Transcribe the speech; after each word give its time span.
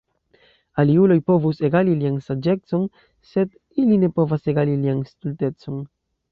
Aliuloj 0.83 1.17
povus 1.31 1.51
egali 1.69 1.93
lian 1.99 2.17
saĝecon, 2.29 2.89
Sed 3.35 3.55
ili 3.85 4.01
ne 4.07 4.13
povas 4.19 4.53
egali 4.57 4.77
lian 4.83 5.07
stultecon. 5.15 5.83